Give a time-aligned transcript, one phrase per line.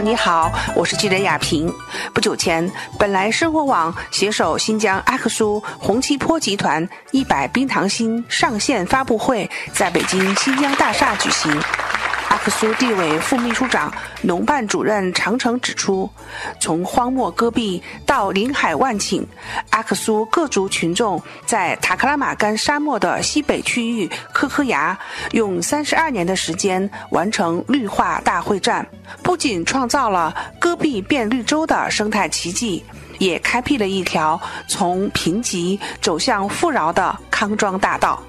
[0.00, 1.72] 你好，我是记者亚平。
[2.12, 11.52] 不久前，本来生活网携手新疆阿克苏红旗坡集团一百冰糖心上线发布会，在北京新疆大厦举行。
[12.34, 16.10] 阿克苏地委副秘书长、农办主任常成指出，
[16.58, 19.24] 从荒漠戈壁到林海万顷，
[19.70, 24.98] 阿克苏各族群众在塔克拉玛干沙漠的西北区域科科崖，
[25.30, 28.84] 用三十二年的时间完成绿化大会战，
[29.22, 32.84] 不仅创造了戈壁变绿洲的生态奇迹，
[33.20, 38.20] 也开辟了一条从贫瘠走向富饶的康庄大道。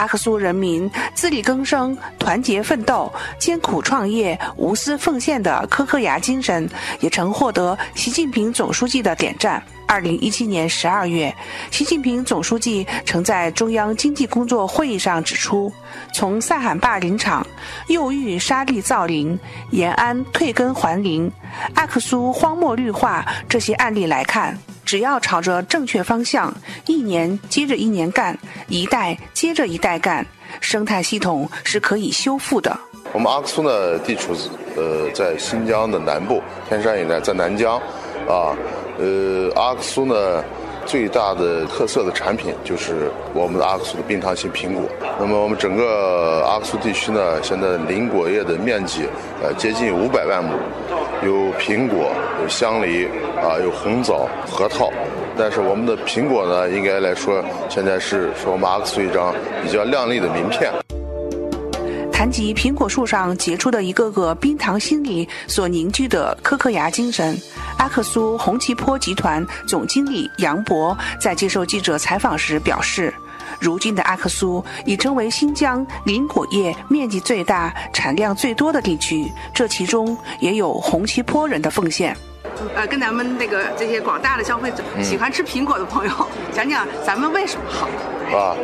[0.00, 6.66] 阿克苏人民自力更生、团结奋斗、艰苦创业、无私奉献的科科牙精神，
[7.00, 9.62] 也曾获得习近平总书记的点赞。
[9.86, 11.34] 二零一七年十二月，
[11.70, 15.70] 习近平总书记曾在中央经济工作会议上指出，
[16.14, 17.46] 从塞罕坝林场、
[17.88, 19.38] 右玉沙地造林、
[19.70, 21.30] 延安退耕还林、
[21.74, 24.56] 阿克苏荒漠绿化这些案例来看。
[24.90, 26.52] 只要朝着正确方向，
[26.88, 30.26] 一年接着一年干，一代接着一代干，
[30.60, 32.76] 生态系统是可以修复的。
[33.12, 34.34] 我们阿克苏呢，地处
[34.76, 37.76] 呃在新疆的南部，天山以南，在南疆，
[38.26, 38.50] 啊，
[38.98, 40.42] 呃，阿克苏呢。
[40.86, 44.82] 最大的特色的产品就是我们的阿克苏的冰糖心苹果。
[45.20, 49.04] 那么我们整个阿克苏地区呢，现在林果业的面积
[49.40, 50.52] 呃接近五百万亩，
[51.22, 52.10] 有苹果，
[52.42, 54.90] 有香梨，啊，有红枣、核桃。
[55.36, 60.72] 但是我们的苹果呢，应该来说现在是说我们阿克苏一张比较亮丽的名片。
[62.12, 67.34] 谈及苹果树上结出的一个个冰糖心里所凝聚的颗颗牙精神，
[67.78, 73.12] 阿克苏红旗坡集团总经理杨博在接受记者采访时表示
[73.60, 82.16] ：“如今的阿克苏已成为新疆林果业面积最大、产量最多的地区，这其中也有红旗坡人的奉献。”
[82.74, 86.12] 呃，跟咱们那个这些广大的消费者喜欢吃苹果的朋友
[86.52, 87.88] 讲讲，咱们为什么好？
[88.36, 88.56] 啊，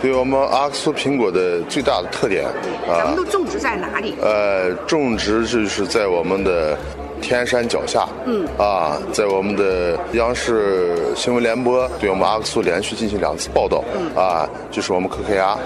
[0.00, 2.44] 对我们阿克苏苹果的最大的特点
[2.86, 4.14] 啊，咱们都种植在哪里？
[4.20, 6.78] 呃，种植就是在我们的
[7.20, 8.08] 天山脚下。
[8.26, 8.46] 嗯。
[8.58, 13.84] 啊，在我们的央视新闻联播对我们阿克苏连续进行两次报道。
[13.94, 14.14] 嗯。
[14.16, 15.56] 啊，就是我们可可牙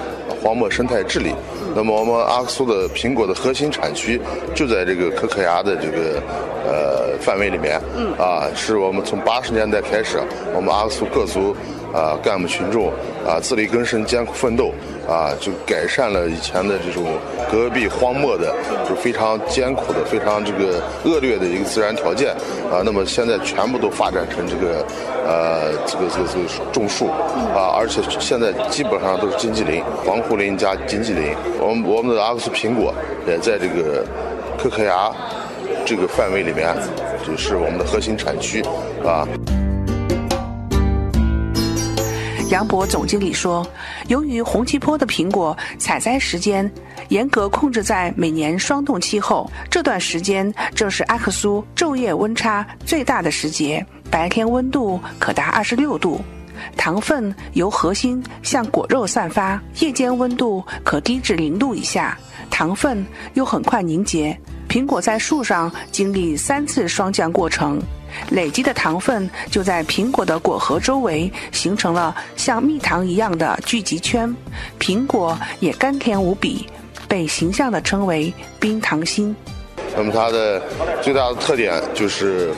[0.42, 1.34] 荒漠生态治理。
[1.74, 4.20] 那么我们阿克苏的苹果的核心产区
[4.54, 6.22] 就在这个可可牙的这个
[6.66, 7.80] 呃范围里面。
[7.96, 8.12] 嗯。
[8.18, 10.20] 啊，是我们从八十年代开始，
[10.54, 11.56] 我们阿克苏各族。
[11.94, 12.88] 啊，干部群众
[13.24, 14.72] 啊，自力更生、艰苦奋斗
[15.08, 17.04] 啊，就改善了以前的这种
[17.50, 18.54] 戈壁荒漠的，
[18.88, 22.30] 就非常艰苦的、非常这个恶劣的一个自然条件
[22.70, 22.82] 啊。
[22.84, 24.84] 那么现在全部都发展成这个
[25.26, 27.08] 呃，这个这个这个种树
[27.54, 31.34] 啊，而且现在基本上都是经济林、防护林加经济林。
[31.60, 32.94] 我们我们的阿克苏苹果
[33.26, 34.04] 也在这个
[34.58, 35.10] 科科牙
[35.84, 36.74] 这个范围里面，
[37.26, 38.62] 就是我们的核心产区
[39.04, 39.28] 啊。
[42.50, 43.66] 杨博总经理说
[44.06, 46.70] ：“由于红旗坡的苹果采摘时间
[47.08, 56.20] 严格控制在每年霜冻期后，这段时间正是阿克苏昼夜温差最大的时节，白天温度可达二十六度，
[56.76, 62.16] 糖分由核心向果肉散发，夜间温度可低至零度以下，
[62.50, 64.38] 糖分又很快凝结。
[64.68, 67.82] 苹果在树上经历三次霜降过程。”
[68.30, 74.34] 累积的糖分就在苹果的果核周围形成了像蜜糖一样的聚集圈，
[74.78, 76.66] 苹果也甘甜无比，
[77.08, 79.34] 被形象地称为“冰糖心”。
[79.96, 80.60] 那么它的
[81.00, 82.50] 最大的特点就是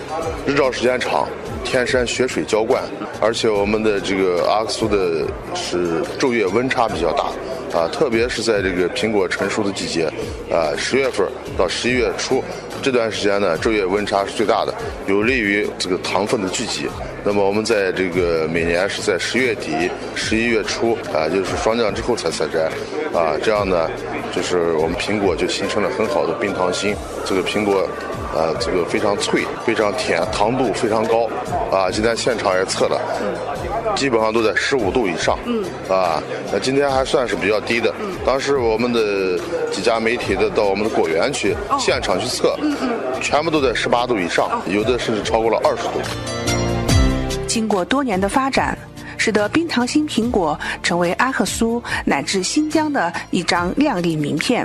[0.46, 1.28] 日照时间长，
[1.64, 2.82] 天山雪水浇灌，
[3.20, 7.26] 而且我们的这个阿克苏的是昼夜温差比较大。
[7.76, 10.06] 啊，特别是在这个苹果成熟的季节，
[10.50, 11.28] 啊，十月份
[11.58, 12.42] 到十一月初
[12.82, 14.72] 这段时间呢，昼夜温差是最大的，
[15.06, 16.88] 有利于这个糖分的聚集。
[17.22, 22.70] 那么我们在这个每年是在十月底、十一月初啊，就是霜降之后才采摘，
[23.12, 23.90] 啊，这样呢，
[24.34, 26.94] 就是我们苹果就形成了很好的冰糖心。
[27.24, 27.86] 这个苹果。
[28.36, 31.26] 啊，这个非常脆，非常甜，糖度非常高，
[31.72, 33.00] 啊，今天现场也测了，
[33.94, 37.90] 基本上都在十五度以上，嗯，啊，那今天还算是比较低的。
[38.26, 39.38] 当时我们的
[39.72, 42.90] 几家媒体的到我们的果园去现场去测，嗯嗯，
[43.22, 45.92] 全部都在十八度以上，有的甚至超过了二十度。
[47.46, 48.76] 经过多年的发展，
[49.26, 54.64] 使得冰糖心苹果成为阿克苏乃至新疆的一张亮丽名片。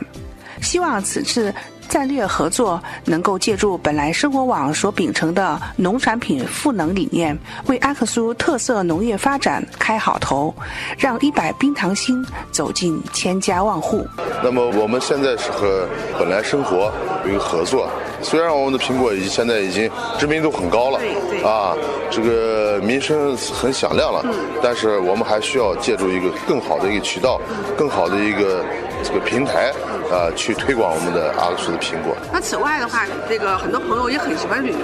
[0.61, 1.51] 希望此次。
[1.89, 10.55] 战略合作能够借助本来生活网所秉承的农产品赋能理念，为阿克苏特色农业发展开好头，
[10.97, 14.07] 让一百冰糖心走进千家万户。
[14.41, 15.85] 那么我们现在是和
[16.17, 16.89] 本来生活
[17.25, 17.91] 有一个合作，
[18.21, 20.99] 虽然我们的苹果已现在已经知名度很高了，
[21.43, 21.75] 啊，
[22.09, 24.23] 这个名声很响亮了，
[24.61, 27.39] 但是我们还需要借助一个更好的一个渠道，
[27.77, 28.63] 更好的一个
[29.03, 29.71] 这个平台。
[30.11, 32.13] 呃，去推广我们的阿克苏的苹果。
[32.33, 34.77] 那此外的话，这个很多朋友也很喜欢旅游。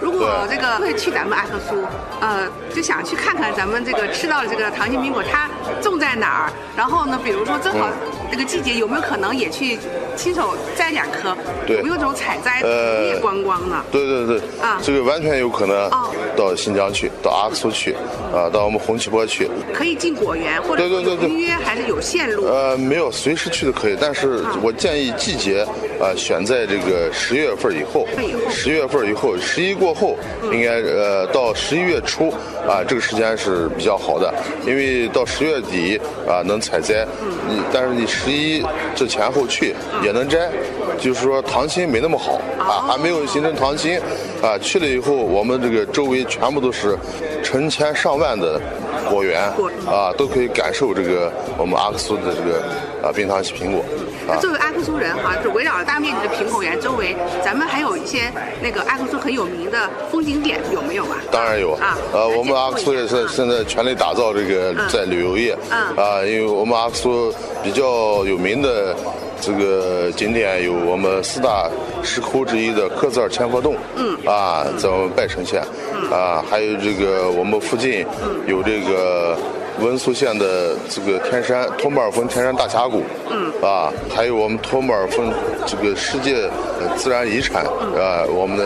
[0.00, 1.74] 如果这个会去咱们阿克苏，
[2.20, 5.48] 呃，就想去看看咱们这个吃到的这个糖心苹果，它
[5.80, 6.52] 种在哪儿？
[6.76, 7.88] 然后呢，比如说正好
[8.30, 9.78] 这个季节，有没有可能也去
[10.16, 11.36] 亲手摘两颗？
[11.66, 13.82] 对，有没有这种采摘夜观光呢？
[13.90, 15.90] 对对对，啊，这个完全有可能
[16.36, 17.94] 到新疆去，到阿克苏去，
[18.34, 19.48] 啊，到我们红旗坡去。
[19.72, 20.86] 可以进果园，或者
[21.26, 22.46] 预约还是有线路？
[22.46, 24.44] 呃，没有，随时去都可以，但是。
[24.62, 25.62] 我建议季节，
[26.00, 28.06] 啊，选在这个十月份以后，
[28.50, 30.16] 十月份以后，十一过后，
[30.52, 32.30] 应该呃到十一月初，
[32.68, 34.32] 啊，这个时间是比较好的，
[34.66, 37.06] 因为到十月底啊能采摘，
[37.48, 40.50] 你，但是你十一这前后去也能摘，
[40.98, 43.98] 就是说糖心没那么好啊，还没有形成糖心，
[44.42, 46.96] 啊，去了以后我们这个周围全部都是
[47.42, 48.60] 成千上万的
[49.06, 49.42] 果园，
[49.86, 52.62] 啊，都可以感受这个我们阿克苏的这个
[53.02, 53.84] 啊冰糖系苹果。
[54.28, 61.16] 那作为阿克苏人哈，就围绕着大面积的苹果园周围，咱们还有一些那个阿克苏很有名的风景点，有没有啊？
[61.30, 61.96] 当然有啊。
[62.12, 65.56] 呃，我们阿克苏也是现在全力打造这个在旅游业。
[65.70, 65.96] 嗯。
[65.96, 67.32] 啊，因为我们阿克苏
[67.62, 68.96] 比较有名的
[69.40, 71.70] 这个景点有我们四大
[72.02, 73.76] 石窟之一的克孜尔千佛洞。
[73.96, 74.16] 嗯。
[74.24, 75.62] 啊，在我们拜城县。
[75.94, 76.10] 嗯。
[76.10, 78.06] 啊，还有这个我们附近
[78.46, 79.36] 有这个。
[79.80, 85.32] 温宿县的这个天山托木尔峰天山大峡谷，嗯，啊，还有我们托木尔峰
[85.66, 86.48] 这个世界
[86.96, 88.64] 自然遗产，啊，我们的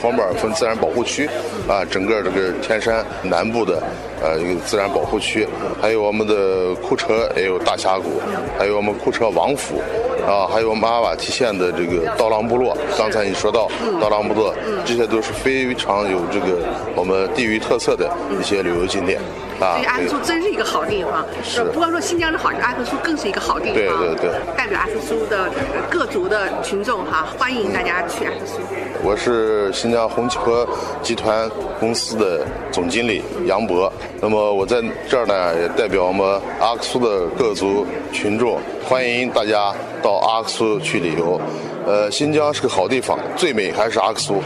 [0.00, 1.28] 托木尔峰自然保护区，
[1.68, 3.82] 啊，整个这个天山南部的。
[4.22, 5.46] 呃，一个自然保护区，
[5.82, 8.22] 还有我们的库车也有大峡谷，
[8.58, 9.82] 还有我们库车王府，
[10.26, 12.74] 啊，还有我们阿瓦提县的这个刀郎部落。
[12.96, 13.68] 刚才你说到
[14.00, 16.56] 刀郎部落，这些都是非常有这个
[16.96, 18.10] 我们地域特色的
[18.40, 19.20] 一些旅游景点。
[19.64, 23.74] 啊，所以阿克苏真是一个好地方，是不光说新疆是好，阿克苏更是一个好地方。
[23.74, 25.50] 对对对，代表阿克苏的
[25.90, 28.60] 各族的群众哈，欢迎大家去阿克苏。
[29.02, 30.66] 我是新疆红旗坡
[31.02, 31.50] 集团
[31.80, 33.90] 公司的总经理杨博。
[34.20, 41.40] 那么我在这儿呢，也代表我们阿克苏的各族群众，欢迎大家到阿克苏去旅游。
[41.86, 44.42] 呃，新疆是个好地方，最美还是阿克苏。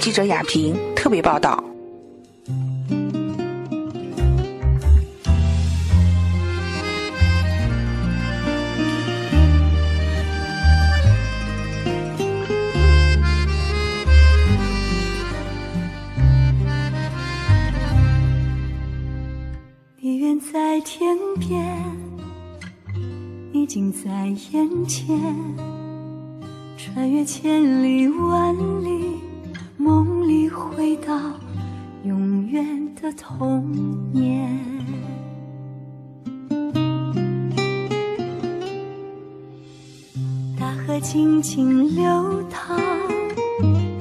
[0.00, 1.69] 记者亚平特别报道。
[23.70, 25.16] 近在眼前，
[26.76, 28.52] 穿越千里万
[28.82, 29.16] 里，
[29.76, 31.16] 梦里回到
[32.02, 33.64] 永远的童
[34.12, 34.58] 年。
[40.58, 42.76] 大河静静流淌，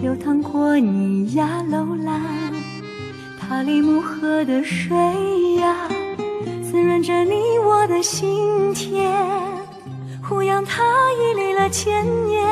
[0.01, 2.19] 流淌过你呀楼兰，
[3.39, 4.97] 塔里木河的水
[5.57, 5.87] 呀。
[6.63, 7.33] 滋润着你
[7.65, 9.11] 我的心田，
[10.29, 10.83] 胡杨它
[11.13, 12.47] 屹立了千年，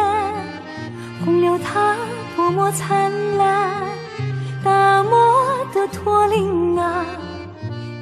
[1.23, 1.95] 洪流它
[2.35, 3.71] 多么灿烂，
[4.63, 7.05] 大漠的驼铃啊，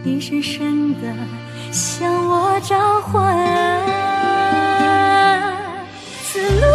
[0.05, 1.13] 一声声的
[1.73, 3.35] 向我召唤，
[6.23, 6.74] 此路。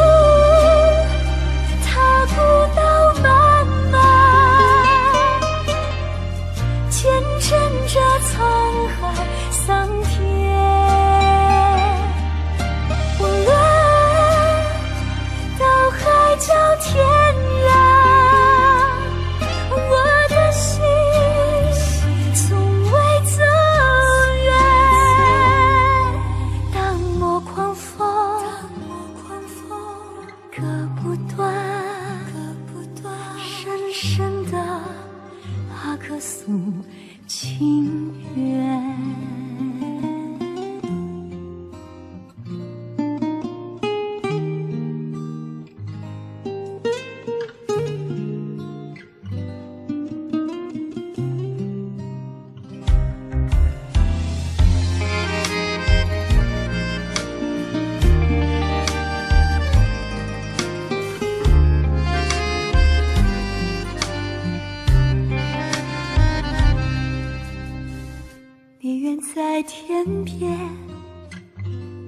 [68.93, 70.59] 你远在天边，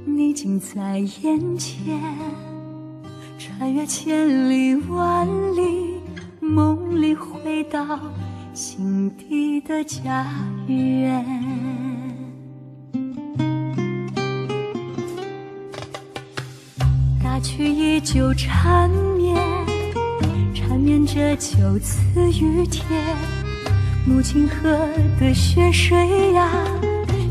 [0.04, 1.96] 你近在眼前，
[3.38, 5.24] 穿越千里万
[5.54, 6.00] 里，
[6.40, 8.00] 梦里回到
[8.52, 10.26] 心底的家
[10.66, 11.24] 园。
[17.22, 19.36] 大曲依旧缠绵，
[20.52, 22.02] 缠绵着九次
[22.40, 23.41] 雨天。
[24.04, 24.68] 母亲河
[25.21, 26.50] 的血水呀，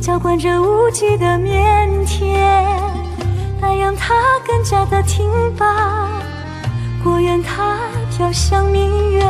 [0.02, 2.24] 浇灌着无际的腼腆。
[3.62, 4.16] 来让它
[4.48, 6.08] 更加的挺拔，
[7.04, 7.78] 果愿它
[8.10, 9.22] 飘向明月，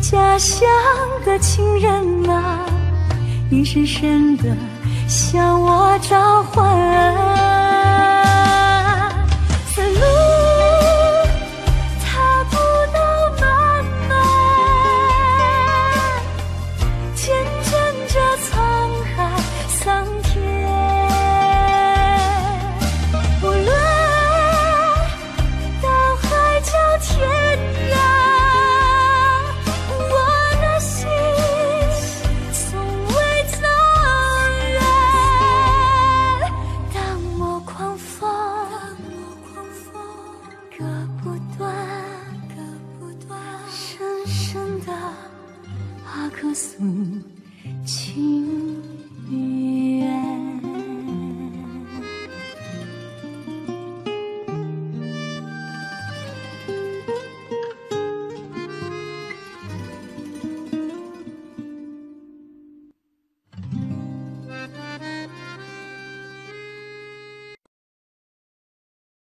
[0.00, 0.66] 家乡
[1.24, 2.60] 的亲人啊，
[3.48, 4.56] 你深深的
[5.06, 7.21] 向我召唤。